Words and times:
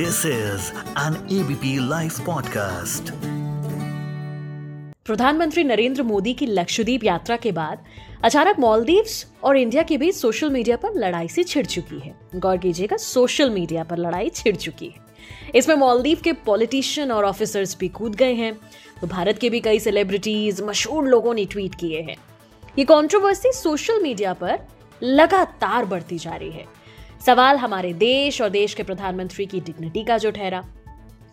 This 0.00 0.26
is 0.26 0.68
an 0.98 1.14
ABP 1.32 1.88
live 1.88 2.12
podcast 2.26 3.10
प्रधानमंत्री 5.06 5.64
नरेंद्र 5.64 6.02
मोदी 6.02 6.32
की 6.34 6.46
लक्षद्वीप 6.46 7.04
यात्रा 7.04 7.36
के 7.36 7.52
बाद 7.52 7.84
अचानक 8.24 8.58
मालदीव्स 8.58 9.26
और 9.44 9.56
इंडिया 9.56 9.82
के 9.82 9.98
बीच 9.98 10.14
सोशल 10.14 10.50
मीडिया 10.50 10.76
पर 10.76 10.94
लड़ाई 10.94 11.28
सी 11.28 11.44
छिड़ 11.44 11.66
चुकी 11.66 11.98
है। 11.98 12.14
गौर 12.36 12.56
कीजिएगा, 12.56 12.96
सोशल 12.96 13.50
मीडिया 13.50 13.84
पर 13.84 13.98
लड़ाई 13.98 14.28
छिड़ 14.28 14.56
चुकी 14.56 14.86
है। 14.86 15.52
इसमें 15.54 15.76
मालदीव 15.76 16.20
के 16.24 16.32
पॉलिटिशियन 16.32 17.12
और 17.12 17.24
ऑफिसर्स 17.24 17.76
भी 17.78 17.88
कूद 17.88 18.14
गए 18.14 18.32
हैं। 18.32 18.54
तो 19.00 19.06
भारत 19.06 19.38
के 19.38 19.50
भी 19.50 19.60
कई 19.60 19.78
सेलिब्रिटीज 19.78 20.62
मशहूर 20.62 21.08
लोगों 21.08 21.34
ने 21.34 21.44
ट्वीट 21.44 21.74
किए 21.74 22.00
हैं। 22.00 22.16
ये 22.78 22.84
कंट्रोवर्सी 22.84 23.52
सोशल 23.52 24.02
मीडिया 24.02 24.32
पर 24.32 24.58
लगातार 25.02 25.84
बढ़ती 25.84 26.18
जा 26.18 26.36
रही 26.36 26.50
है। 26.50 26.79
सवाल 27.26 27.56
हमारे 27.56 27.92
देश 27.92 28.40
और 28.40 28.48
देश 28.48 28.74
के 28.74 28.82
प्रधानमंत्री 28.82 29.46
की 29.46 29.60
डिग्निटी 29.60 30.04
का 30.04 30.18
जो 30.18 30.30
ठहरा। 30.30 30.64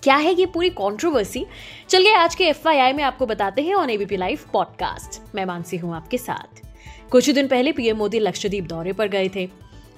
क्या 0.03 0.16
है 0.16 0.34
ये 0.34 0.45
पूरी 0.45 0.70
कंट्रोवर्सी 0.70 1.45
चलिए 1.89 2.16
आज 2.16 2.35
के 2.35 2.43
एफ़ 2.43 2.67
में 2.67 3.03
आपको 3.03 3.25
बताते 3.25 3.62
हैं 3.62 3.75
ऑन 3.75 3.89
एबीपी 3.89 4.17
लाइव 4.17 4.39
पॉडकास्ट 4.53 5.35
मैं 5.35 5.45
मानसी 5.45 5.77
हूँ 5.77 5.95
आपके 5.95 6.17
साथ। 6.17 6.62
कुछ 7.12 7.27
ही 7.27 7.34
दिन 7.34 7.48
पहले 7.48 7.71
पीएम 7.71 7.98
मोदी 7.98 8.20
लक्षद्वीप 8.20 8.63
दौरे 8.63 8.93
पर 8.93 9.07
गए 9.07 9.29
थे। 9.35 9.49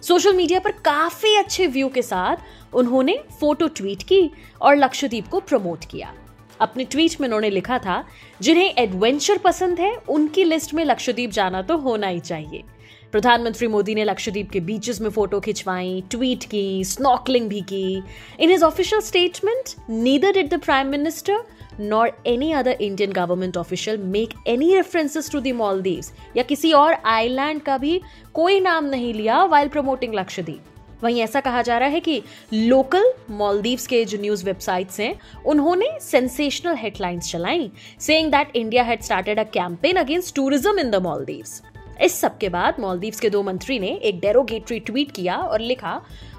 सोशल 0.01 0.33
मीडिया 0.33 0.59
पर 0.59 0.71
काफ़ी 0.71 1.35
अच्छे 1.35 1.67
व्यू 1.67 1.89
के 1.89 2.01
साथ 2.01 2.35
उन्होंने 2.73 3.19
फ़ोटो 3.39 3.67
ट्वीट 3.67 4.03
की 4.03 4.29
और 4.61 4.75
लक्षद्वीप 4.75 5.27
को 5.27 5.39
प्रमोट 5.39 5.85
किया। 5.85 6.13
अपने 6.59 6.83
ट्वीट 6.83 7.21
में 7.21 7.27
उन्होंने 7.27 7.49
लिखा 7.49 7.77
था, 7.77 8.03
जिन्हें 8.41 8.73
एडवेंचर 8.77 9.37
पसंद 9.37 9.79
है, 9.79 9.95
उनकी 10.09 10.43
लिस्ट 10.43 10.73
में 10.73 10.85
लक्षद्वीप 10.85 11.29
जाना 11.29 11.61
तो 11.61 11.77
होना 11.77 12.07
ही 12.07 12.19
चाहिए। 12.19 12.63
प्रधानमंत्री 13.11 13.67
मोदी 13.67 13.93
ने 13.95 14.03
लक्षद्वीप 14.03 14.49
के 14.51 14.59
बीचेस 14.59 14.99
में 15.01 15.09
फ़ोटो 15.09 15.39
खिंचवाई 15.39 16.03
ट्वीट 16.11 16.43
की 16.43 16.83
स्नॉकलिंग 16.85 17.47
भी 17.49 17.61
की। 17.69 18.03
In 18.39 18.49
his 18.49 18.63
official 18.63 19.01
statement 19.01 19.69
neither 19.89 20.33
did 20.33 20.49
the 20.49 20.59
prime 20.61 20.87
minister 20.87 21.43
nor 21.81 22.11
any 22.27 22.51
other 22.51 22.77
Indian 22.81 23.11
government 23.11 23.57
official 23.57 23.97
make 24.07 24.33
any 24.47 24.73
references 24.75 25.31
to 25.31 25.39
the 25.39 25.53
Maldives 25.55 26.11
या 26.37 26.43
किसी 26.43 26.71
और 26.73 26.97
आइलैंड 27.07 27.61
का 27.61 27.77
भी 27.77 27.99
कोई 28.33 28.59
नाम 28.59 28.85
नहीं 28.85 29.13
लिया 29.13 29.43
वाइल 29.45 29.67
प्रमोटिंग 29.67 30.13
लक्षद्वीप। 30.15 31.03
वहीं 31.03 31.21
ऐसा 31.21 31.39
कहा 31.39 31.61
जा 31.61 31.77
रहा 31.77 31.89
है 31.89 31.99
कि 31.99 32.21
लोकल 32.53 33.11
मॉलदीव्स 33.31 33.87
के 33.87 34.03
जो 34.05 34.17
न्यूज़ 34.17 34.45
वेबसाइट्स 34.45 34.99
हैं, 34.99 35.13
उन्होंने 35.45 35.87
सेंसेशनल 36.01 36.75
हेडलाइंस 36.75 37.31
चलाई 37.31 37.69
saying 37.99 38.31
that 38.31 38.55
India 38.55 38.83
had 38.83 39.01
started 39.01 39.39
a 39.39 39.43
campaign 39.53 39.97
against 39.97 40.35
tourism 40.35 40.79
in 40.79 40.91
the 40.91 41.01
Maldives 41.03 41.61
इस 42.01 42.19
सब 42.21 42.37
के 42.37 42.49
बाद 42.49 42.79
मालदीव्स 42.79 43.19
के 43.19 43.29
दो 43.29 43.41
मंत्री 43.43 43.79
ने 43.79 43.89
एक 44.09 44.19
डेरोगेटरी 44.19 44.79
ट्वीट 44.79 45.11
किया 45.11 45.37
और 45.37 45.61
लिखा 45.61 45.95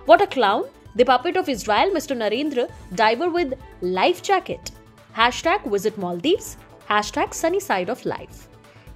what 0.09 0.23
a 0.23 0.25
clown 0.25 0.65
the 0.97 1.09
of 1.37 1.51
Israel 1.51 1.93
Mr 1.95 2.17
Narendra 2.17 2.69
diver 2.93 3.29
with 3.29 3.55
life 3.85 4.23
jacket 4.23 4.71
hash 5.17 5.43
tag 5.45 5.71
visit 5.73 5.99
Maldives 5.99 6.57
hash 6.91 7.13
tag 7.13 7.33
sunny 7.33 7.61
side 7.61 7.91
of 7.91 8.09
life 8.09 8.49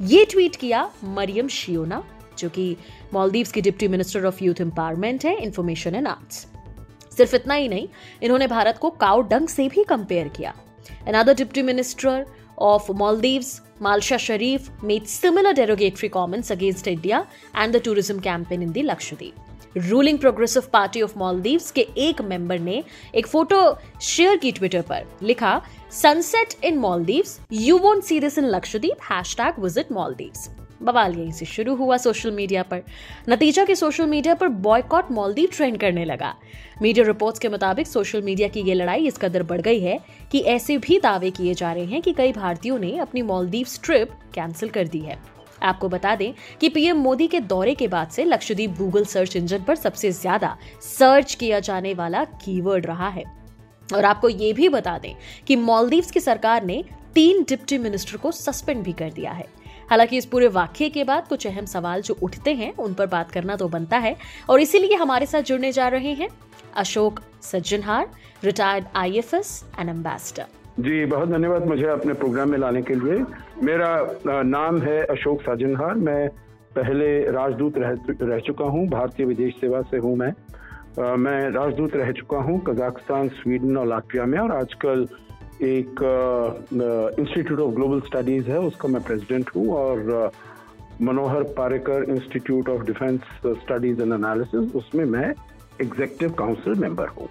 ये 0.03 0.25
ट्वीट 0.25 0.57
किया 0.57 0.89
मरियम 1.05 1.49
शियोना 1.49 2.03
जो 2.39 2.49
कि 2.49 2.77
मालदीव्स 3.15 3.53
की 3.53 3.61
deputy 3.61 3.89
minister 3.89 4.25
of 4.27 4.43
youth 4.45 4.61
empowerment 4.61 5.25
है 5.25 5.37
इंफॉर्मेशन 5.37 5.95
एंड 5.95 6.09
आर्ट्स 6.09 6.47
सिर्फ़ 7.17 7.35
इतना 7.37 7.55
ही 7.55 7.69
नहीं 7.69 7.89
इन्होंने 8.23 8.47
भारत 8.47 8.79
को 8.79 8.91
काउ 8.91 9.21
डंग 9.23 9.49
से 9.49 9.69
भी 9.69 9.85
कंपेयर 9.85 10.29
किया। 10.29 10.55
Another 11.07 11.35
deputy 11.35 11.63
minister 11.63 12.27
of 12.59 12.91
Maldives, 12.93 13.61
Malsha 13.81 14.19
Sharif, 14.19 14.71
made 14.83 15.09
similar 15.09 15.53
derogatory 15.53 16.09
comments 16.09 16.51
against 16.51 16.87
India 16.87 17.27
and 17.55 17.75
the 17.75 17.81
tourism 17.81 18.21
campaign 18.21 18.63
in 18.63 18.73
the 18.73 18.83
Lakshadweep. 18.83 19.35
Ruling 19.77 20.19
progressive 20.19 20.63
party 20.73 21.01
of 21.03 21.19
Maldives 21.19 21.63
के 21.75 21.87
एक 21.99 22.21
मेंबर 22.23 22.59
ने 22.59 22.83
एक 23.15 23.27
फ़ोटो 23.27 23.57
शेयर 24.03 24.37
की 24.37 24.53
Twitter 24.53 24.83
पर 24.91 25.07
लिखा 25.23 25.61
sunset 25.93 26.55
in 26.65 26.79
Maldives 26.79 27.35
you 27.53 27.79
won't 27.79 28.05
see 28.05 28.21
this 28.21 28.39
in 28.39 28.45
Lakshadweep 28.51 29.03
hashtag 29.11 29.59
visit 29.63 29.91
Maldives 29.93 30.49
बवाल 30.85 31.15
यहीं 31.15 31.33
से 31.33 31.47
शुरू 31.47 31.75
हुआ 31.75 31.97
सोशल 31.97 32.31
मीडिया 32.31 32.63
पर। 32.63 32.83
नतीजा 33.29 33.65
कि 33.65 33.75
सोशल 33.77 34.07
मीडिया 34.07 34.35
पर 34.35 34.49
बॉयकॉट 34.61 35.11
मॉलदीव 35.11 35.49
ट्रेंड 35.53 35.79
करने 35.81 36.05
लगा। 36.05 36.35
मीडिया 36.83 37.07
रिपोर्ट्स 37.07 37.39
के 37.39 37.49
मुताबिक 37.49 37.87
सोशल 37.87 38.23
मीडिया 38.23 38.49
की 38.49 38.61
ये 38.61 38.75
लड़ाई 38.75 39.07
इस 39.07 39.19
कदर 39.19 39.43
बढ़ 39.43 39.61
गई 39.61 39.81
है 39.81 39.99
कि 40.33 40.41
ऐसे 40.49 40.79
भी 40.79 40.99
दावे 41.01 41.31
किए 41.31 41.55
जा 41.55 41.73
रहे 41.73 41.85
हैं 41.85 42.03
कि 42.03 42.13
कई 42.13 42.33
भारतीयों 42.33 42.79
ने 42.79 42.97
अपनी 42.99 43.23
मॉलदीव 43.23 43.67
ट्रिप 43.85 44.19
कैंसिल 44.35 44.69
कर 44.69 44.89
दी 44.89 45.01
है। 45.01 45.19
आपको 45.63 45.89
बता 45.89 46.15
दें 46.17 46.33
कि 46.61 46.69
पीएम 46.69 46.97
मोदी 46.99 47.27
के 47.27 47.41
दौरे 47.43 47.75
के 47.75 47.89
बाद 47.89 48.09
से 48.09 48.25
लक्षद्वीप 48.25 48.71
गूगल 48.79 49.05
सर्च 49.05 49.37
इंजन 49.37 49.63
पर 49.65 49.77
सबसे 49.77 50.11
ज़्यादा 50.13 50.57
सर्च 50.83 51.35
किया 51.35 51.61
जाने 51.61 51.95
वाला 51.95 52.25
कीवर्ड 52.25 52.87
रहा 52.87 53.09
है। 53.09 53.25
और 53.89 54.05
आपको 54.05 54.29
ये 54.29 54.53
भी 54.53 54.69
बता 54.69 54.97
दें 54.99 55.15
कि 55.47 55.57
मालदीव्स 55.57 56.11
की 56.11 56.21
सरकार 56.21 56.65
ने 56.65 56.83
तीन 57.15 57.43
डिप्टी 57.43 57.79
मिनिस्टर 57.79 58.17
को 58.17 58.31
सस्पेंड 58.33 58.83
भी 58.85 58.93
कर 58.93 59.11
दिया 59.11 59.33
है। 59.33 59.47
हालाँकि 59.91 60.17
इस 60.17 60.27
पूरे 60.27 60.49
वाक्य 60.49 60.89
के 60.89 61.05
बाद 61.05 61.29
कुछ 61.29 61.47
अहम 61.47 61.67
सवाल 61.67 62.03
जो 62.03 62.17
उठते 62.23 62.55
हैं 62.55 62.73
उन 62.77 62.95
पर 62.95 63.07
बात 63.07 63.31
करना 63.31 63.57
तो 63.57 63.69
बनता 63.69 63.99
है 63.99 64.17
और 64.51 64.61
इसीलिए 64.61 64.97
हमारे 64.97 65.27
साथ 65.27 65.43
जुड़ने 65.43 65.73
जा 65.73 65.89
रहे 65.89 66.13
हैं 66.15 66.29
Ashok 66.77 67.21
Sajjanhar 67.43 68.09
retired 68.45 68.85
I 68.97 69.19
F 69.19 69.35
S 69.37 69.65
and 69.79 69.89
ambassador 69.89 70.47
ji 70.81 71.05
बहुत 71.07 71.29
धन्यवाद 71.29 71.67
मुझे 71.67 71.87
अपने 71.87 72.13
प्रोग्राम 72.13 72.51
में 72.51 72.59
लाने 72.59 72.83
के 72.83 72.95
लिए। 72.95 73.25
मेरा 73.63 73.91
नाम 74.27 74.81
है 74.83 74.99
अशोक 75.07 75.43
साजनहार 75.43 75.95
मैं 75.95 76.29
पहले 76.77 77.09
राजदूत 77.31 77.77
रह, 77.79 77.97
रह 78.23 78.39
चुका 78.39 78.65
हूँ 78.65 78.87
भारतीय 78.89 79.27
विदेश 79.27 79.55
सेवा 79.55 79.83
से 79.83 79.97
हूँ 79.97 80.17
मैं। 80.17 80.33
आ, 81.03 81.17
मैं 81.17 81.51
राजदूत 81.51 81.97
रह 81.97 82.11
चुका 82.13 82.39
हूँ 82.39 82.59
कजाकिस्तान 82.67 83.29
स्वीडन 83.29 83.77
और 83.77 83.87
लाटविया 83.87 84.25
में 84.25 84.39
और 84.39 84.53
आजकल 84.53 85.07
एक 85.63 86.01
इंस्टीट्यूट 87.19 87.61
ऑफ़ 87.61 87.75
ग्लोबल 87.75 88.01
स्टडीज़ 88.01 88.51
है, 88.51 88.59
उसका 88.59 88.89
मैं 88.89 89.03
प्रेसिडेंट 89.03 89.51
हूँ 89.57 89.69
और 89.75 90.31
Manohar 91.03 91.43
Parrikar 91.57 92.05
institute 92.09 92.69
of 92.69 92.83
defence 92.83 93.21
studies 93.47 94.03
and 94.03 94.13
analysis 94.13 94.75
उसमें 94.77 95.05
मैं 95.05 95.33
एग्जेक्टिव 95.83 96.33
काउंसिल 96.33 96.75
मेंबर 96.75 97.09
हूँ। 97.09 97.29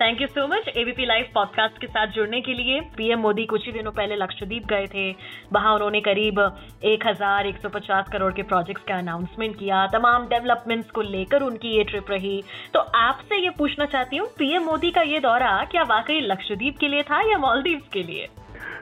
Thank 0.00 0.20
you 0.22 0.26
so 0.26 0.46
much 0.46 0.68
ABP 0.68 1.04
live 1.06 1.24
podcast 1.34 1.78
के 1.80 1.86
साथ 1.86 2.06
जुड़ने 2.06 2.40
के 2.40 2.52
लिए। 2.54 2.80
पीएम 2.96 3.18
मोदी 3.18 3.44
कुछ 3.46 3.64
ही 3.66 3.72
दिनों 3.72 3.92
पहले 3.92 4.16
लक्षद्वीप 4.16 4.66
गए 4.66 4.86
थे। 4.86 5.10
वहाँ 5.52 5.72
उन्होंने 5.74 6.00
करीब 6.00 6.38
एक 6.84 7.06
हज़ार 7.06 7.46
एक 7.46 7.56
सौ 7.56 7.68
पचास 7.68 8.08
करोड़ 8.12 8.32
के 8.32 8.42
प्रोजेक्ट्स 8.42 8.84
का 8.84 8.98
अनाउंसमेंट 8.98 9.58
किया। 9.58 9.86
तमाम 9.86 10.26
डेवलपमेंट्स 10.26 10.90
को 10.90 11.02
लेकर 11.02 11.42
उनकी 11.42 11.76
ये 11.76 11.84
ट्रिप 11.84 12.10
रही। 12.10 12.42
तो 12.74 12.80
आपसे 12.96 13.36
ये 13.36 13.50
पूछना 13.58 13.86
चाहती 13.86 14.16
हूँ 14.16 14.28
पीएम 14.38 14.62
मोदी 14.62 14.90
का 14.90 15.02
ये 15.02 15.20
दौरा 15.20 15.50
क्या 15.64 15.82
वाकई 15.88 16.20
लक्षद्वीप 16.20 16.78
के 16.78 16.88
लिए 16.88 17.02
था 17.02 17.20
या 17.30 17.38
मालदीव 17.38 17.80
के 17.92 18.02
लिए? 18.02 18.28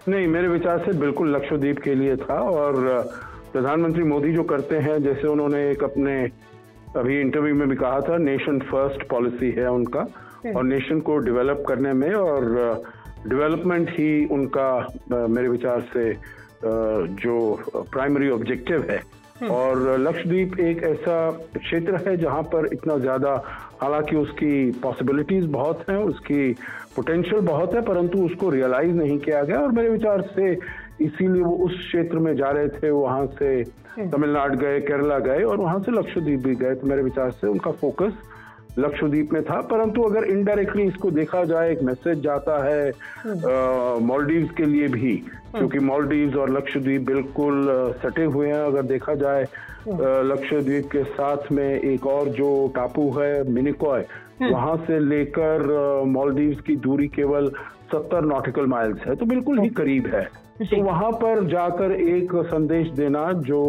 नहीं, 0.08 0.26
मेरे 0.26 0.48
विचार 0.48 0.78
से 0.78 0.98
बिल्कुल 0.98 1.34
लक्षद्वीप 1.36 1.78
के 1.78 1.94
लिए 1.94 2.16
था 2.16 2.38
और 2.50 2.82
प्रधानमंत्री 3.52 4.02
मोदी 4.04 4.32
जो 4.32 4.42
करते 4.44 4.78
हैं, 4.78 5.02
जैसे 5.02 5.28
उन्होंने 5.28 5.70
एक 5.70 5.84
अपने, 5.84 6.20
अभी 6.96 7.20
इंटरव्यू 7.20 7.54
में 7.54 7.68
भी 7.68 7.76
कहा 7.76 8.00
था 8.00 8.18
नेशन 8.20 8.60
फ़र्स्ट 8.70 9.08
पॉलिसी 9.08 9.50
है 9.52 9.70
उनका। 9.70 10.06
और 10.46 10.64
नेशन 10.64 11.00
को 11.00 11.18
डेवलप 11.18 11.64
करने 11.68 11.92
में 11.92 12.12
और 12.14 12.44
डेवलपमेंट 13.26 13.90
ही 13.90 14.24
उनका 14.30 14.68
मेरे 15.10 15.48
विचार 15.48 15.80
से 15.92 16.12
जो 17.16 17.36
प्राइमरी 17.92 18.28
ऑब्जेक्टिव 18.30 18.86
है 18.90 19.02
हम्म। 19.40 19.50
और 19.50 19.98
लक्षद्वीप 19.98 20.58
एक 20.60 20.82
ऐसा 20.82 21.16
क्षेत्र 21.56 21.96
है 22.06 22.16
जहाँ 22.16 22.42
पर 22.42 22.68
इतना 22.72 22.96
ज़्यादा 22.98 23.32
हालाँकि 23.82 24.16
उसकी 24.16 24.70
पॉसिबिलिटीज 24.82 25.46
बहुत 25.50 25.84
हैं 25.90 25.96
उसकी 26.04 26.52
पोटेंशियल 26.96 27.40
बहुत 27.46 27.74
है 27.74 27.80
परंतु 27.84 28.18
उसको 28.18 28.50
रियलाइज़ 28.50 28.94
नहीं 28.94 29.18
किया 29.18 29.42
गया 29.42 29.58
और 29.58 29.72
मेरे 29.72 29.88
विचार 29.88 30.22
से 30.36 30.52
इसीलिए 31.00 31.42
वो 31.42 31.52
उस 31.64 31.76
क्षेत्र 31.78 32.18
में 32.18 32.34
जा 32.36 32.50
रहे 32.50 32.68
थे 32.68 32.90
वहाँ 32.90 33.26
से 33.38 33.50
हम्म। 33.96 34.10
तमिलनाडु 34.10 34.56
गए 34.56 34.80
केरला 34.80 35.18
गए 35.18 35.42
और 35.42 35.56
वहाँ 35.56 35.80
से 35.80 35.92
लक्षद्वीप 35.92 36.40
भी 36.40 36.54
गए 36.54 36.74
तो 36.74 36.86
मेरे 36.86 37.02
विचार 37.02 37.30
से 37.30 37.46
उनका 37.46 37.70
फोकस 37.74 38.12
लक्षद्वीप 38.78 39.32
में 39.32 39.42
था 39.42 39.60
परंतु 39.70 40.02
अगर 40.02 40.24
इनडायरेक्टली 40.24 40.82
इसको 40.82 41.10
देखा 41.10 41.44
जाए 41.44 41.70
एक 41.72 41.82
मैसेज 41.82 42.20
जाता 42.22 42.62
है 42.64 42.90
मॉलडीव्स 44.06 44.50
के 44.56 44.66
लिए 44.66 44.88
भी 44.88 45.12
क्योंकि 45.56 45.78
मॉलडीव्स 45.78 46.36
और 46.36 46.50
लक्षद्वीप 46.56 47.06
बिल्कुल 47.06 47.64
सटे 48.02 48.24
हुए 48.24 48.48
हैं 48.48 48.62
अगर 48.62 48.82
देखा 48.82 49.14
जाए 49.14 49.46
लक्षद्वीप 50.30 50.88
के 50.92 51.02
साथ 51.04 51.52
में 51.52 51.68
एक 51.80 52.06
और 52.06 52.28
जो 52.38 52.50
टापू 52.76 53.10
है 53.18 53.32
मिनिकॉय 53.50 54.04
वहाँ 54.42 54.76
से 54.86 54.98
लेकर 55.00 55.62
मॉलडीव्स 56.06 56.60
की 56.60 56.76
दूरी 56.86 57.08
केवल 57.08 57.48
सत्तर 57.92 58.24
नॉटिकल 58.24 58.66
माइल्स 58.66 59.06
है 59.06 59.14
तो 59.16 59.26
बिल्कुल 59.26 59.58
ही 59.58 59.68
करीब 59.68 60.06
है। 60.14 60.22
तो 60.60 60.82
वहाँ 60.82 61.10
पर 61.12 61.46
जाकर 61.48 61.92
एक 61.92 62.32
संदेश 62.46 62.88
देना 62.96 63.30
जो 63.46 63.62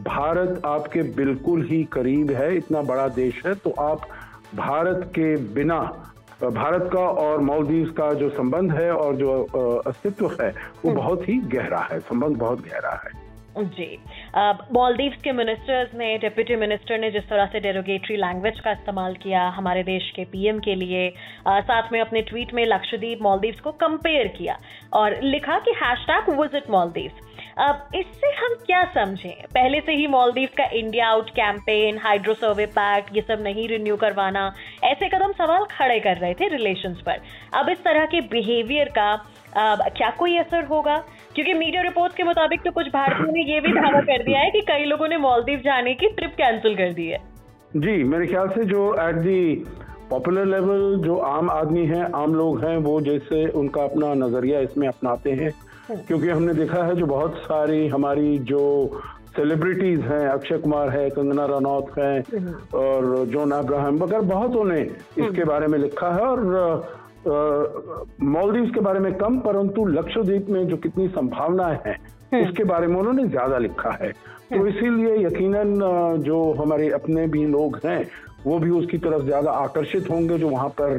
भारत 0.00 0.62
आपके 0.66 1.02
बिल्कुल 1.16 1.62
ही 1.66 1.82
करीब 1.92 2.30
है 2.30 2.56
इतना 2.56 2.82
बड़ा 2.82 3.06
देश 3.16 3.42
है 3.46 3.54
तो 3.54 3.70
आप 3.80 4.06
भारत 4.54 5.04
के 5.08 5.36
बिना 5.54 5.80
भारत 6.44 6.90
का 6.92 7.00
और 7.00 7.40
मालदीव 7.40 7.90
का 7.90 8.12
जो 8.12 8.28
संबंध 8.30 8.72
है 8.72 8.90
और 8.92 9.16
जो 9.16 9.42
अस्तित्व 9.86 10.26
है 10.40 10.50
वो 10.50 10.90
हम्म। 10.90 10.94
बहुत 10.94 11.28
ही 11.28 11.36
गहरा 11.54 11.88
है 11.92 11.98
संबंध 12.00 12.36
बहुत 12.36 12.60
गहरा 12.60 13.00
है। 13.04 13.20
जी। 13.56 13.98
मॉलदीव्स 14.72 15.16
के 15.22 15.32
मिनिस्टर्स 15.32 15.94
ने 15.94 16.16
डिप्यूटी 16.18 16.56
मिनिस्टर 16.56 16.98
ने 16.98 17.10
जिस 17.10 17.28
तरह 17.28 17.46
से 17.46 17.60
डेरोगेटरी 17.60 18.16
लैंग्वेज 18.16 18.60
का 18.60 18.72
इस्तेमाल 18.72 19.14
किया 19.14 19.48
हमारे 19.48 19.82
देश 19.82 20.10
के 20.16 20.24
पीएम 20.24 20.58
के 20.58 20.74
लिए 20.74 21.08
आ, 21.46 21.60
साथ 21.60 21.92
में 21.92 22.00
अपने 22.00 22.22
ट्वीट 22.22 22.54
में 22.54 22.64
लक्षद्वीप 22.66 23.22
मॉलदीव्स 23.22 23.60
को 23.60 23.72
कंपेयर 23.72 24.28
किया 24.28 24.58
और 24.92 25.20
लिखा 25.22 25.58
कि 25.58 25.74
हैशटैग 25.84 26.40
विज़िट 26.40 26.70
मॉलदीव्स। 26.70 27.31
अब 27.58 27.88
इससे 27.94 28.30
हम 28.36 28.54
क्या 28.66 28.82
समझें? 28.94 29.44
पहले 29.54 29.80
से 29.80 29.92
ही 29.92 30.06
मॉलदीव्स 30.06 30.54
का 30.56 30.64
India 30.74 31.08
out 31.08 31.30
campaign 31.30 31.98
hydro 31.98 32.34
survey 32.34 32.66
pact 32.72 33.16
ये 33.16 33.22
सब 33.22 33.42
नहीं 33.42 33.68
रिन्यू 33.68 33.96
करवाना 33.96 34.52
ऐसे 34.84 35.08
कदम 35.08 35.32
सवाल 35.38 35.64
खड़े 35.70 35.98
कर 36.00 36.16
रहे 36.16 36.34
थे 36.34 36.48
रिलेशंस 36.48 37.00
पर। 37.06 37.20
अब 37.54 37.68
इस 37.68 37.84
तरह 37.84 38.06
के 38.06 38.20
बिहेवियर 38.28 38.88
का 38.88 39.10
आ, 39.56 39.74
क्या 39.76 40.08
कोई 40.10 40.36
असर 40.38 40.64
होगा? 40.64 40.96
क्योंकि 41.34 41.54
मीडिया 41.54 41.82
रिपोर्ट्स 41.82 42.16
के 42.16 42.22
मुताबिक 42.22 42.60
तो 42.60 42.70
कुछ 42.70 42.86
भारतीयों 42.88 43.32
ने 43.32 43.42
ये 43.44 43.60
भी 43.60 43.72
दावा 43.72 44.00
कर 44.02 44.22
दिया 44.22 44.40
है 44.40 44.50
कि 44.50 44.60
कई 44.68 44.84
लोगों 44.84 45.08
ने 45.08 45.16
मालदीव 45.18 45.60
जाने 45.64 45.94
की 45.94 46.08
ट्रिप 46.08 46.34
कैंसिल 46.36 46.76
कर 46.76 46.92
दी 46.92 47.06
है। 47.06 47.18
जी 47.76 48.02
मेरे 48.04 48.26
ख्याल 48.26 48.48
से 48.48 48.64
जो 48.64 48.92
एट 49.08 49.16
दी 49.16 49.64
पॉपुलर 50.10 50.46
लेवल 50.46 50.96
जो 51.04 51.16
आम 51.26 51.50
आदमी 51.50 51.84
हैं 51.86 52.04
आम 52.14 52.34
लोग 52.34 52.64
हैं 52.64 52.76
वो 52.78 53.00
जैसे 53.00 53.46
उनका 53.60 53.82
अपना 53.82 54.12
नज़रिया 54.16 54.60
इसमें 54.60 54.86
अपनाते 54.88 55.30
हैं। 55.32 55.50
क्योंकि 55.90 56.28
हमने 56.28 56.54
देखा 56.54 56.84
है 56.84 56.94
जो 56.96 57.06
बहुत 57.06 57.36
सारी 57.36 57.86
हमारी 57.88 58.38
जो 58.38 58.62
सेलिब्रिटीज 59.36 60.00
हैं 60.00 60.26
अक्षय 60.28 60.58
कुमार 60.58 60.88
है 60.88 61.08
कंगना 61.10 61.44
रनौत 61.46 61.90
हैं 61.98 62.18
हम्म। 62.32 62.78
और 62.78 63.26
जॉन 63.26 63.50
अब्राहम 63.50 63.98
वगैरह 63.98 64.22
बहुतों 64.22 64.64
ने 64.64 64.80
इसके 64.80 65.22
हम्म। 65.22 65.44
बारे 65.44 65.66
में 65.66 65.78
लिखा 65.78 66.10
है 66.12 66.22
और 66.22 66.40
मॉलदीव 68.22 68.70
के 68.74 68.80
बारे 68.80 69.00
में 69.00 69.12
कम 69.14 69.38
परंतु 69.40 69.84
लक्षद्वीप 69.86 70.48
में 70.48 70.66
जो 70.68 70.76
कितनी 70.76 71.08
संभावनाएँ 71.08 71.78
हैं। 71.86 71.98
उसके 72.40 72.64
बारे 72.64 72.86
में 72.86 72.96
उन्होंने 72.96 73.24
ज़्यादा 73.24 73.58
लिखा 73.58 73.90
है 74.02 74.12
तो। 74.52 74.66
इसीलिए 74.66 75.26
यकीनन 75.26 75.74
जो 76.22 76.52
हमारे 76.52 76.88
अपने 76.90 77.26
भी 77.26 77.44
लोग 77.46 77.78
हैं 77.84 78.00
वो 78.44 78.58
भी 78.58 78.70
उसकी 78.72 78.98
तरफ़ 78.98 79.24
ज़्यादा 79.24 79.50
आकर्षित 79.58 80.10
होंगे 80.10 80.38
जो 80.38 80.48
वहाँ 80.48 80.68
पर 80.80 80.98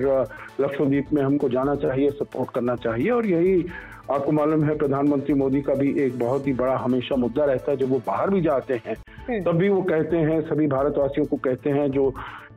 लक्षद्वीप 0.61 1.13
में 1.13 1.21
हमको 1.21 1.49
जाना 1.49 1.75
चाहिए 1.77 2.09
सपोर्ट 2.13 2.51
करना 2.51 2.75
चाहिए 2.77 3.09
और 3.11 3.25
यही 3.25 3.65
आपको 4.11 4.31
मालूम 4.31 4.63
है 4.63 4.77
प्रधानमंत्री 4.77 5.33
मोदी 5.35 5.61
का 5.61 5.73
भी 5.73 5.93
एक 5.99 6.17
बहुत 6.19 6.47
ही 6.47 6.53
बड़ा 6.53 6.75
हमेशा 6.77 7.15
मुद्दा 7.15 7.45
रहता 7.45 7.71
है 7.71 7.77
जब 7.77 7.89
वो 7.89 8.01
बाहर 8.07 8.29
भी 8.29 8.41
जाते 8.41 8.81
हैं 8.85 8.95
हम्म। 9.19 9.41
तब 9.43 9.57
भी 9.57 9.69
वो 9.69 9.81
कहते 9.83 10.17
हैं 10.19 10.41
सभी 10.43 10.67
भारतवासियों 10.67 11.25
को 11.25 11.37
कहते 11.39 11.69
हैं 11.69 11.89
जो 11.91 12.13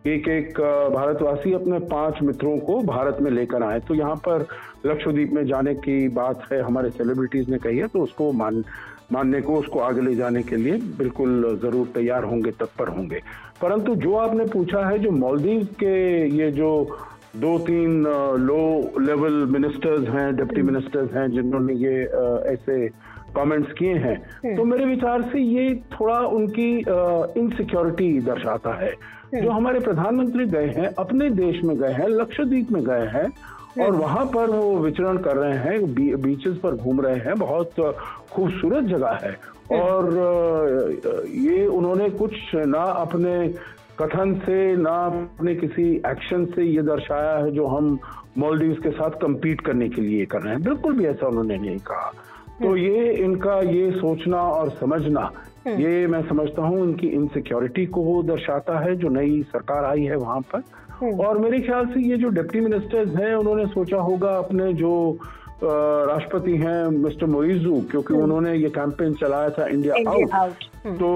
एक 0.06 0.28
एक 0.28 0.60
भारतवासी 0.90 1.52
अपने 1.52 1.78
पाँच 1.86 2.22
मित्रों 2.22 2.56
को 2.60 2.78
भारत 2.84 3.18
में 3.20 3.30
लेकर 3.30 3.62
आए 3.62 3.78
तो 3.80 3.94
यहाँ 3.94 4.16
पर 4.26 4.46
लक्षद्वीप 4.86 5.32
में 5.32 5.44
जाने 5.46 5.74
की 5.76 5.96
बात 6.14 6.42
है 6.52 6.60
हमारे 6.62 6.90
सेलिब्रिटीज 6.90 7.48
ने 7.50 7.58
कही 7.58 7.78
है 7.78 7.86
तो 7.88 8.00
उसको 8.00 8.30
मान 8.32 8.62
मानने 9.12 9.40
को 9.40 9.56
उसको 9.56 9.80
आगे 9.80 10.00
ले 10.00 10.14
जाने 10.14 10.42
के 10.42 10.56
लिए 10.56 10.76
बिल्कुल 10.98 11.58
ज़रूर 11.62 11.86
तैयार 11.94 12.24
होंगे, 12.24 12.50
तत्पर 12.50 12.88
होंगे। 12.88 13.20
परंतु 13.62 13.94
जो 13.94 14.14
आपने 14.16 14.44
पूछा 14.44 14.86
है, 14.88 14.98
जो 14.98 15.10
मालदीव 15.10 15.64
के 15.80 15.94
ये 16.36 16.50
जो 16.52 16.70
दो 17.36 17.58
तीन 17.58 18.02
लो 18.40 19.00
लेवल 19.00 19.32
मिनिस्टर्स 19.50 20.08
हैं 20.08 20.34
डिप्टी 20.36 20.62
मिनिस्टर्स 20.62 21.12
हैं, 21.14 21.30
जिन्होंने 21.30 21.74
ये 21.74 22.02
ऐसे 22.52 22.86
कमेंट्स 23.36 23.72
किए 23.72 23.94
हैं 23.96 24.14
हम्म। 24.16 24.56
तो 24.56 24.64
मेरे 24.64 24.84
विचार 24.84 25.22
से 25.22 25.40
ये 25.40 25.74
थोड़ा 25.92 26.18
उनकी 26.30 26.70
इनसिक्योरिटी 27.40 28.08
दर्शाता 28.22 28.74
है 28.74 28.90
हम्म। 28.90 29.42
जो 29.42 29.50
हमारे 29.50 29.80
प्रधानमंत्री 29.80 30.46
गए 30.48 30.68
हैं 30.76 30.94
अपने 30.98 31.30
देश 31.36 31.62
में 31.64 31.76
गए 31.78 31.92
हैं 31.92 32.08
लक्षद्वीप 32.10 32.70
में 32.72 32.82
गए 32.84 33.06
हैं 33.08 33.24
और 33.24 33.86
हम्म। 33.86 33.98
वहाँ 33.98 34.24
पर 34.26 34.50
वो 34.50 34.76
विचरण 34.78 35.16
कर 35.18 35.36
रहे 35.36 35.56
हैं 35.58 35.94
बी, 35.94 36.14
बीचेस 36.16 36.56
पर 36.56 36.74
घूम 36.76 37.00
रहे 37.00 37.18
हैं 37.18 37.38
बहुत 37.38 37.80
खूबसूरत 38.32 38.84
जगह 38.86 39.18
है 39.22 39.36
और 39.72 40.12
ये 41.38 41.66
उन्होंने 41.68 42.08
कुछ 42.12 42.34
ना 42.66 42.82
अपने 42.98 43.36
कथन 44.00 44.34
से 44.38 44.76
ना 44.76 44.94
अपने 45.06 45.54
किसी 45.54 45.84
एक्शन 46.06 46.44
से 46.46 46.64
ये 46.64 46.82
दर्शाया 46.84 47.36
है 47.36 47.50
जो 47.50 47.66
हम 47.66 47.98
मॉलडीव 48.38 48.72
के 48.82 48.90
साथ 48.90 49.18
compete 49.22 49.64
करने 49.64 49.88
के 49.88 50.02
लिए 50.02 50.24
कर 50.26 50.42
रहे 50.42 50.52
हैं 50.52 50.62
बिल्कुल 50.62 50.96
भी 50.96 51.04
ऐसा 51.04 51.26
उन्होंने 51.26 51.56
नहीं 51.56 51.78
कहा 51.86 52.12
तो 52.56 52.66
हम्म। 52.66 52.78
ये 52.78 53.12
इनका 53.14 53.58
ये 53.60 53.90
सोचना 53.92 54.40
और 54.40 54.70
समझना 54.70 55.20
हम्म। 55.66 55.80
ये 55.80 56.06
मैं 56.06 56.22
समझता 56.28 56.62
हूँ 56.62 56.82
इनकी 56.84 57.06
इनसिक्योरिटी 57.14 57.86
को 57.88 58.22
दर्शाता 58.22 58.78
है 58.80 58.94
जो 58.96 59.08
नई 59.10 59.42
सरकार 59.46 59.84
आई 59.84 60.04
है 60.04 60.16
वहाँ 60.16 60.40
पर 60.52 60.62
हम्म। 60.92 61.20
और 61.20 61.38
मेरे 61.38 61.60
ख्याल 61.60 61.86
से 61.86 62.00
ये 62.02 62.16
जो 62.16 62.28
डिप्टी 62.32 62.60
मिनिस्टर्स 62.60 63.16
हैं 63.16 63.34
उन्होंने 63.34 63.66
सोचा 63.66 63.96
होगा 64.02 64.36
अपने 64.38 64.72
जो 64.74 64.92
राष्ट्रपति 65.62 66.56
हैं 66.56 66.86
मिस्टर 66.94 67.26
मोइजू 67.26 67.80
क्योंकि 67.90 68.14
उन्होंने 68.14 68.54
ये 68.54 68.68
कैंपेन 68.70 69.14
चलाया 69.14 69.50
था 69.50 69.66
इंडिया 69.66 69.94
आउट 70.38 70.64
तो 70.86 71.12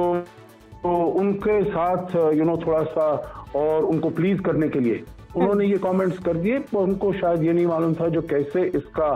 तो 0.82 0.96
उनके 1.20 1.62
साथ 1.64 2.14
यू 2.34 2.44
नो 2.44 2.56
थोड़ा 2.56 2.82
सा 2.90 3.08
और 3.56 3.84
उनको 3.84 4.10
प्लीज़ 4.10 4.40
करने 4.42 4.69
के 4.69 4.81
लिए 4.81 5.02
उन्होंने 5.37 5.66
ये 5.66 5.76
कमेंट्स 5.78 6.19
कर 6.19 6.37
दिए 6.37 6.62
उनको 6.76 7.12
शायद 7.12 7.42
ये 7.42 7.52
नहीं 7.52 7.66
मालूम 7.66 7.94
था 7.94 8.08
जो 8.08 8.22
कैसे 8.31 8.62
इसका 8.76 9.10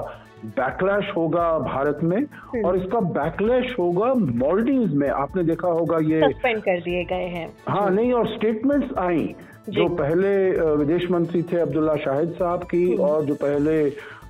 बैकलैश 0.47 1.11
होगा 1.17 1.49
भारत 1.61 1.99
में 2.03 2.17
हम्म। 2.17 2.65
और 2.65 2.77
इसका 2.77 3.01
बैकलैश 3.13 3.75
होगा 3.79 4.13
मॉलडीव 4.15 4.95
में 4.95 5.09
आपने 5.11 5.45
देखा 5.45 5.69
होगा 5.71 5.99
ये 6.05 6.21
सस्पेंड 6.23 6.63
कर 6.63 6.81
दिए 6.81 7.05
गए 7.05 7.27
हैं 7.29 7.49
हाँ 7.69 7.89
नहीं 7.91 8.13
और 8.13 8.27
स्टेटमेंट्स 8.29 8.97
आई 8.99 9.35
जो 9.71 9.89
पहले 9.97 10.31
विदेश 10.77 11.11
मंत्री 11.11 11.43
थे 11.43 11.61
अब्दुल्ला 11.61 11.95
शाहिद 11.99 12.33
साहब 12.33 12.65
की 12.65 12.85
हम्म। 12.85 13.03
और 13.03 13.25
जो 13.25 13.35
पहले 13.37 13.83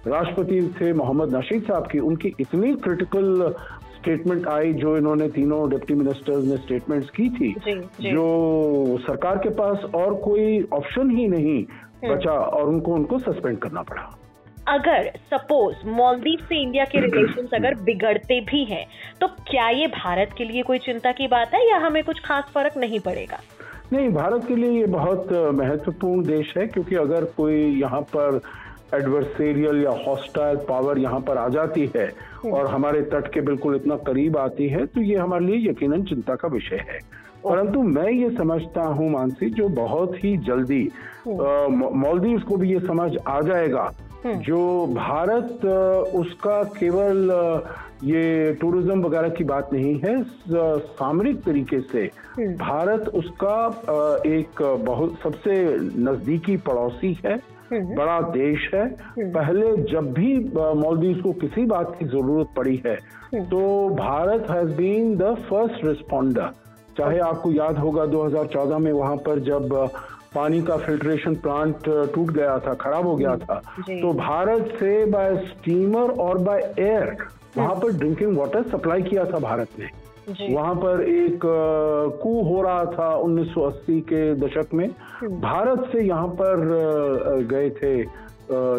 राष्ट्रपति 0.07 0.61
थे 0.81 0.93
मोहम्मद 0.93 1.35
नशीद 1.35 1.63
साहब 1.63 1.87
की 1.87 1.99
उनकी 2.03 2.35
इतनी 2.41 2.75
क्रिटिकल 2.79 3.55
स्टेटमेंट 3.97 4.47
आई 4.49 4.73
जो 4.75 4.97
इन्होंने 4.97 5.29
तीनों 5.31 5.69
डिप्टी 5.71 5.95
मिनिस्टर्स 5.95 6.45
ने 6.45 6.57
स्टेटमेंट्स 6.57 7.11
की 7.11 7.29
थी 7.31 7.53
जी, 7.59 7.73
जी. 7.73 8.11
जो 8.11 8.99
सरकार 9.01 9.39
के 9.39 9.51
पास 9.55 9.85
और 9.95 10.15
कोई 10.21 10.63
ऑप्शन 10.73 11.11
ही 11.11 11.27
नहीं 11.29 11.63
हम्म। 11.63 12.15
बचा 12.15 12.33
और 12.33 12.69
उनको 12.69 12.95
उनको 12.95 13.19
सस्पेंड 13.21 13.59
करना 13.59 13.83
पड़ा 13.83 14.11
अगर 14.69 15.11
सपोज़ 15.31 15.87
मालदीव 15.89 16.45
से 16.49 16.61
इंडिया 16.63 16.85
के 16.85 17.01
रिलेशंस 17.01 17.51
अगर 17.55 17.75
बिगड़ते 17.85 18.41
भी 18.43 18.65
हैं 18.65 18.87
तो 19.21 19.27
क्या 19.51 19.69
ये 19.71 19.87
भारत 19.95 20.31
के 20.39 20.45
लिए 20.45 20.63
कोई 20.63 20.79
चिंता 20.79 21.13
की 21.13 21.27
बात 21.29 21.55
है 21.55 21.69
या 21.71 21.79
हमें 21.79 22.03
कुछ 22.05 22.21
खास 22.25 22.45
फ़र्क 22.55 22.77
नहीं 22.79 23.01
पड़ेगा 23.01 23.41
नहीं, 23.93 24.09
भारत 24.11 24.45
के 24.49 24.57
लिए 24.57 24.71
ये 24.71 24.87
बहुत 24.87 25.33
महत्वपूर्ण 25.55 26.25
देश 26.27 26.53
है, 26.57 26.67
क्योंकि 26.67 26.95
अगर 26.97 27.25
कोई 27.37 27.61
यहाँ 27.81 28.01
पर 28.17 28.41
एडवर्सेरियल 28.95 29.83
या 29.83 29.91
हॉस्टाइल 30.07 30.57
पावर 30.69 30.99
यहाँ 30.99 31.21
पर 31.21 31.39
आ 31.39 31.49
जाती 31.49 31.91
है। 31.97 32.09
और 32.47 32.67
हमारे 32.67 33.01
तट 33.13 33.33
के 33.35 33.41
बिल्कुल 33.41 33.77
इतना 33.77 33.97
करीब 34.07 34.37
आती 34.39 34.69
है 34.69 34.85
तो 34.87 35.01
ये 35.03 35.17
हमारे 35.17 35.47
लिए 35.47 35.69
यकीनन 35.69 36.03
चिंता 36.05 36.35
का 36.35 36.49
विषय 36.49 36.85
है 36.89 36.99
परंतु 37.45 37.83
मैं 37.83 38.11
ये 38.11 38.31
समझता 38.31 38.83
हूँ, 38.83 39.11
मानसी, 39.11 39.51
जो 39.51 39.69
बहुत 39.77 40.17
ही 40.25 40.37
जल्दी 40.47 40.83
मालदीव। 41.29 42.39
को 42.41 42.57
भी 42.57 42.73
ये 42.73 42.81
समझ 42.81 43.11
आ 43.19 43.41
जाएगा। 43.43 43.91
जो 44.27 44.87
भारत 44.87 45.65
उसका 46.15 46.63
केवल 46.79 47.31
ये 48.05 48.53
टूरिज़्म 48.53 49.03
वगैरह 49.03 49.29
की 49.29 49.45
बात 49.45 49.73
नहीं 49.73 49.99
है 50.01 50.23
सामरिक 50.97 51.43
तरीके 51.43 51.81
से 51.83 52.11
हम्म। 52.37 52.55
भारत 52.57 53.09
उसका 53.15 53.57
एक 54.27 54.63
बहुत 54.85 55.19
सबसे 55.23 55.55
नजदीकी 56.01 56.57
पड़ोसी 56.67 57.13
है 57.27 57.35
हम्म। 57.73 57.95
बड़ा 57.95 58.21
देश 58.31 58.71
है। 58.75 58.87
पहले 59.19 59.77
जब 59.93 60.13
भी 60.13 60.35
मालदीव 60.55 61.23
को 61.23 61.33
किसी 61.41 61.65
बात 61.67 61.97
की 61.99 62.05
ज़रूरत 62.07 62.49
पड़ी 62.57 62.83
है 62.87 62.97
तो 63.35 63.89
Bharat 63.97 64.51
has 64.51 64.75
been 64.77 65.17
the 65.17 65.35
first 65.49 65.85
responder 65.85 66.51
चाहे 66.99 67.19
आपको 67.19 67.51
याद 67.53 67.79
होगा 67.79 68.05
2014 68.07 68.79
में 68.79 68.93
वहाँ 68.93 69.17
पर 69.17 69.39
जब 69.45 69.73
पानी 70.35 70.63
का 70.63 70.77
फिल्ट्रेशन 70.77 71.35
प्लांट 71.35 71.89
टूट 72.15 72.31
गया 72.31 72.59
था 72.59 72.75
खराब 72.75 73.07
हो 73.07 73.17
गया 73.17 73.37
था। 73.37 73.61
तो 73.81 74.13
भारत 74.13 74.77
से 74.81 75.05
बाय 75.07 75.37
स्टीमर 75.37 76.11
और 76.21 76.39
बाय 76.39 76.75
एयर 76.79 77.17
वहाँ 77.57 77.75
पर 77.75 77.93
ड्रिंकिंग 77.93 78.37
वाटर 78.39 78.63
सप्लाई 78.63 79.03
किया 79.03 79.25
था 79.25 79.39
भारत 79.39 79.69
ने। 79.79 79.89
वहाँ 80.55 80.75
पर 80.75 81.03
एक 81.03 81.41
कू 82.23 82.43
हो 82.43 82.63
रहा 82.63 82.85
था 82.85 83.09
1980 83.17 84.01
के 84.01 84.35
दशक 84.35 84.75
में। 84.75 84.89
हम्म। 85.21 85.41
भारत 85.41 85.89
से 85.93 86.05
यहाँ 86.05 86.29
पर 86.29 87.47
गए 87.51 87.71
थे 87.71 87.95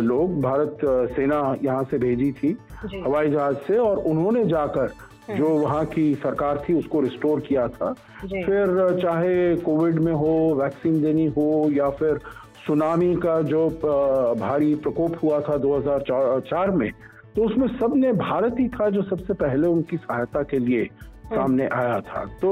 लोग। 0.01 0.41
भारत 0.41 0.77
सेना 1.15 1.55
यहाँ 1.63 1.83
से 1.83 1.97
भेजी 1.97 2.31
थी 2.31 2.57
हवाई 3.05 3.29
जहाज़ 3.29 3.55
से 3.67 3.77
और 3.77 3.97
उन्होंने 3.97 4.43
जाकर 4.45 4.81
हम्म। 4.81 5.14
जो 5.29 5.50
वहाँ 5.50 5.86
की 5.86 6.13
सरकार 6.15 6.63
थी 6.70 6.74
उसको 6.74 7.01
रिस्टोर 7.01 7.39
किया 7.39 7.67
था। 7.67 7.94
फिर 8.25 9.00
चाहे 9.01 9.55
कोविड 9.55 10.00
में 10.00 10.13
हो 10.13 10.34
वैक्सीन 10.62 11.01
देनी 11.01 11.25
हो 11.27 11.70
या 11.72 11.89
फिर 11.89 12.20
सुनामी 12.67 13.15
का 13.15 13.41
जो 13.41 13.67
भारी 14.39 14.75
प्रकोप 14.75 15.15
हुआ 15.24 15.39
था 15.39 15.58
2004 15.58 16.70
में 16.70 16.91
तो 17.36 17.44
उसमें 17.44 17.67
सबने 17.67 18.12
भारत 18.13 18.55
ही 18.60 18.67
था 18.67 18.89
जो 18.89 19.01
सबसे 19.01 19.34
पहले 19.34 19.67
उनकी 19.67 19.98
सहायता 19.98 20.44
के 20.44 20.60
लिए 20.60 20.82
हम्म। 20.82 21.36
सामने 21.36 21.67
आया 21.67 22.00
था। 22.00 22.24
तो 22.41 22.51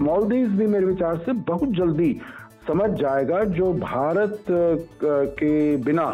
मालदीव 0.00 0.48
भी 0.48 0.66
मेरे 0.66 0.86
विचार 0.86 1.16
से 1.16 1.32
बहुत 1.32 1.68
जल्दी 1.68 2.20
समझ 2.66 2.90
जाएगा 2.90 3.44
जो 3.44 3.72
भारत 3.72 4.44
के 5.38 5.76
बिना 5.76 6.06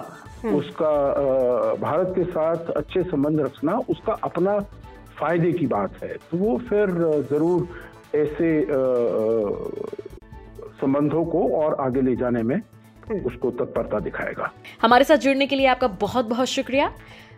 हम्म। 0.45 0.57
उसका 0.57 0.93
भारत 1.81 2.13
के 2.17 2.25
साथ 2.25 2.71
अच्छे 2.71 3.03
संबंध 3.03 3.41
रखना 3.41 3.79
उसका 3.91 4.13
अपना 4.13 4.59
फ़ायदे 5.19 5.53
की 5.53 5.67
बात 5.67 6.03
है 6.03 6.17
तो 6.31 6.39
वो 6.39 6.59
फिर 6.69 6.91
ज़रूर 7.31 7.69
ऐसे 8.15 8.51
संबंधों 10.81 11.25
को 11.25 11.49
और 11.63 11.75
आगे 11.81 12.01
ले 12.01 12.17
जाने 12.17 12.43
में 12.43 12.61
उसको 13.25 13.51
तत्परता 13.51 13.99
दिखाएगा। 14.01 14.51
हमारे 14.83 15.05
साथ 15.05 15.17
जुड़ने 15.25 15.47
के 15.47 15.57
लिए 15.57 15.67
आपका 15.67 15.89
बहुत 16.01 16.25
बहुत 16.27 16.49
शुक्रिया। 16.49 16.93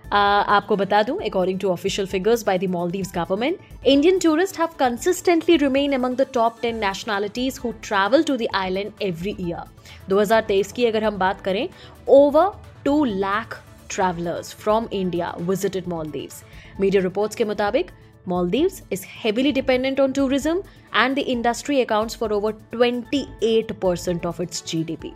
Uh, 0.05 0.11
आपको 0.13 0.77
बता 0.77 1.03
दूँ 1.03 1.17
according 1.25 1.59
to 1.61 1.69
official 1.71 2.07
figures 2.09 2.43
by 2.47 2.59
the 2.59 2.65
Maldives 2.71 3.13
government 3.15 3.87
Indian 3.87 4.19
tourist 4.19 4.59
have 4.61 4.69
consistently 4.79 5.57
remain 5.57 5.93
among 5.93 6.17
the 6.17 6.27
top 6.35 6.59
ten 6.63 6.77
nationalities 6.79 7.61
who 7.65 7.73
travel 7.83 8.23
to 8.23 8.37
the 8.37 8.47
island 8.55 9.03
every 9.03 9.35
year 9.41 10.11
2023 10.11 10.73
की 10.73 10.87
अगर 10.87 11.05
हम 11.05 11.19
बात 11.19 11.41
करें 11.41 11.69
over 12.09 12.51
two 12.85 13.05
lakh 13.05 13.61
travelers 13.89 14.53
from 14.53 14.89
India 14.91 15.33
visited 15.51 15.87
Maldives. 15.87 16.43
Media 16.81 17.03
reports 17.03 17.37
के 17.37 17.45
मुताबिक 17.45 17.91
Maldives 18.29 18.71
is 18.93 19.05
heavily 19.09 19.53
dependent 19.53 20.01
on 20.01 20.13
tourism 20.13 20.63
and 20.97 21.15
the 21.17 21.19
industry 21.19 21.81
accounts 21.81 22.17
for 22.17 22.33
over 22.33 22.55
28 22.75 23.73
percent 23.73 24.27
of 24.27 24.43
its 24.43 24.65
GDP 24.67 25.13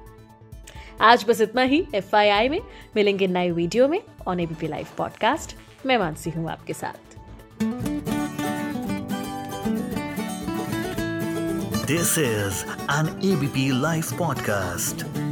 आज 1.01 1.25
बस 1.29 1.41
इतना 1.41 1.63
ही 1.63 1.85
एफआईआई 1.95 2.49
में। 2.49 2.61
मिलेंगे 2.97 3.27
नए 3.27 3.51
वीडियो 3.51 3.89
में 3.89 4.01
ऑन 4.27 4.41
एबीपी 4.41 4.67
लाइव 4.67 4.87
पॉडकास्ट 4.99 5.57
मैं 5.87 5.99
मानसी 5.99 6.31
हूँ 6.31 6.51
आपके 6.51 6.73
साथ। 6.73 7.17
This 11.87 12.19
is 12.19 12.65
an 12.91 13.21
ABP 13.25 13.71
live 13.81 14.05
podcast 14.19 15.28